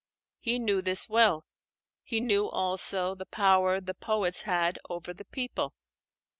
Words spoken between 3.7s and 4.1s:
the